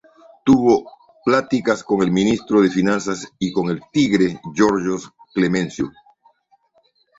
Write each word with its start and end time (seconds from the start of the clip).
Tuvo 0.43 0.89
pláticas 1.23 1.83
con 1.83 2.01
el 2.01 2.09
ministro 2.09 2.59
de 2.61 2.71
finanzas 2.71 3.31
y 3.37 3.51
con 3.53 3.69
"El 3.69 3.83
Tigre", 3.93 4.41
Georges 4.55 5.07
Clemenceau. 5.35 5.91